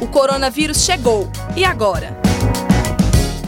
O 0.00 0.06
coronavírus 0.06 0.84
chegou. 0.84 1.28
E 1.56 1.64
agora? 1.64 2.16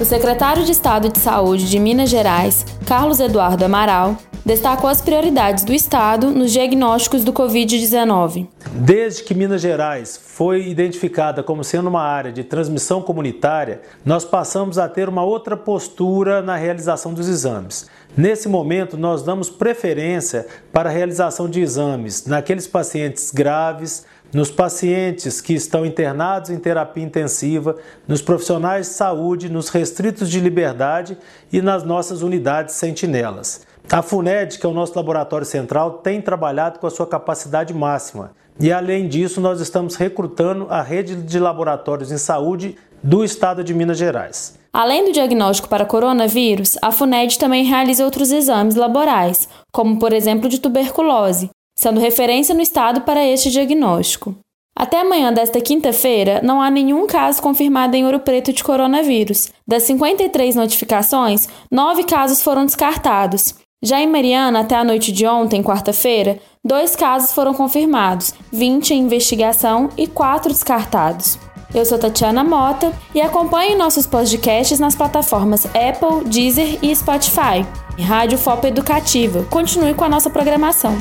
O 0.00 0.04
secretário 0.04 0.64
de 0.64 0.72
Estado 0.72 1.08
de 1.08 1.18
Saúde 1.18 1.68
de 1.68 1.78
Minas 1.78 2.10
Gerais, 2.10 2.64
Carlos 2.84 3.18
Eduardo 3.18 3.64
Amaral, 3.64 4.16
destacou 4.46 4.88
as 4.88 5.00
prioridades 5.00 5.64
do 5.64 5.72
Estado 5.72 6.30
nos 6.30 6.52
diagnósticos 6.52 7.24
do 7.24 7.32
Covid-19. 7.32 8.46
Desde 8.74 9.24
que 9.24 9.34
Minas 9.34 9.60
Gerais 9.60 10.16
foi 10.16 10.68
identificada 10.68 11.42
como 11.42 11.64
sendo 11.64 11.88
uma 11.88 12.02
área 12.02 12.30
de 12.30 12.44
transmissão 12.44 13.02
comunitária, 13.02 13.80
nós 14.04 14.24
passamos 14.24 14.78
a 14.78 14.88
ter 14.88 15.08
uma 15.08 15.24
outra 15.24 15.56
postura 15.56 16.42
na 16.42 16.54
realização 16.54 17.12
dos 17.12 17.26
exames. 17.28 17.88
Nesse 18.16 18.48
momento, 18.48 18.96
nós 18.96 19.20
damos 19.20 19.50
preferência 19.50 20.46
para 20.72 20.88
a 20.88 20.92
realização 20.92 21.50
de 21.50 21.60
exames 21.60 22.24
naqueles 22.24 22.68
pacientes 22.68 23.32
graves, 23.32 24.06
nos 24.32 24.50
pacientes 24.50 25.40
que 25.40 25.54
estão 25.54 25.84
internados 25.84 26.50
em 26.50 26.58
terapia 26.58 27.02
intensiva, 27.02 27.76
nos 28.06 28.22
profissionais 28.22 28.86
de 28.86 28.92
saúde, 28.92 29.48
nos 29.48 29.70
restritos 29.70 30.30
de 30.30 30.38
liberdade 30.38 31.18
e 31.52 31.60
nas 31.60 31.82
nossas 31.82 32.22
unidades 32.22 32.76
sentinelas. 32.76 33.66
A 33.90 34.02
FUNED, 34.02 34.58
que 34.58 34.66
é 34.66 34.68
o 34.68 34.74
nosso 34.74 34.96
laboratório 34.96 35.46
central, 35.46 35.98
tem 35.98 36.20
trabalhado 36.20 36.80
com 36.80 36.86
a 36.88 36.90
sua 36.90 37.06
capacidade 37.06 37.72
máxima. 37.72 38.32
E 38.58 38.72
além 38.72 39.06
disso, 39.06 39.40
nós 39.40 39.60
estamos 39.60 39.94
recrutando 39.94 40.66
a 40.68 40.82
rede 40.82 41.14
de 41.14 41.38
laboratórios 41.38 42.10
em 42.10 42.18
saúde 42.18 42.76
do 43.00 43.22
estado 43.22 43.62
de 43.62 43.72
Minas 43.72 43.98
Gerais. 43.98 44.58
Além 44.72 45.04
do 45.04 45.12
diagnóstico 45.12 45.68
para 45.68 45.86
coronavírus, 45.86 46.76
a 46.82 46.90
FUNED 46.90 47.38
também 47.38 47.64
realiza 47.64 48.04
outros 48.04 48.32
exames 48.32 48.74
laborais, 48.74 49.48
como 49.72 49.98
por 49.98 50.12
exemplo 50.12 50.48
de 50.48 50.58
tuberculose, 50.58 51.48
sendo 51.78 52.00
referência 52.00 52.54
no 52.54 52.60
estado 52.60 53.02
para 53.02 53.24
este 53.24 53.50
diagnóstico. 53.50 54.34
Até 54.76 55.00
amanhã 55.00 55.32
desta 55.32 55.60
quinta-feira, 55.60 56.40
não 56.42 56.60
há 56.60 56.70
nenhum 56.70 57.06
caso 57.06 57.40
confirmado 57.40 57.96
em 57.96 58.04
Ouro 58.04 58.20
Preto 58.20 58.52
de 58.52 58.62
coronavírus. 58.62 59.50
Das 59.66 59.84
53 59.84 60.54
notificações, 60.54 61.48
nove 61.70 62.04
casos 62.04 62.42
foram 62.42 62.66
descartados. 62.66 63.54
Já 63.84 64.00
em 64.00 64.06
Mariana, 64.06 64.60
até 64.60 64.74
a 64.74 64.82
noite 64.82 65.12
de 65.12 65.26
ontem, 65.26 65.62
quarta-feira, 65.62 66.38
dois 66.64 66.96
casos 66.96 67.32
foram 67.32 67.52
confirmados, 67.52 68.32
20 68.50 68.94
em 68.94 69.02
investigação 69.02 69.90
e 69.98 70.06
quatro 70.06 70.50
descartados. 70.50 71.38
Eu 71.74 71.84
sou 71.84 71.98
Tatiana 71.98 72.42
Mota 72.42 72.90
e 73.14 73.20
acompanhe 73.20 73.74
nossos 73.74 74.06
podcasts 74.06 74.80
nas 74.80 74.94
plataformas 74.94 75.66
Apple, 75.66 76.26
Deezer 76.26 76.78
e 76.80 76.94
Spotify. 76.96 77.66
Rádio 78.00 78.38
Fopo 78.38 78.66
Educativa. 78.66 79.42
Continue 79.44 79.92
com 79.92 80.04
a 80.04 80.08
nossa 80.08 80.30
programação. 80.30 80.96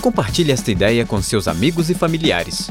Compartilhe 0.00 0.50
esta 0.50 0.70
ideia 0.70 1.04
com 1.04 1.20
seus 1.20 1.46
amigos 1.46 1.90
e 1.90 1.94
familiares. 1.94 2.70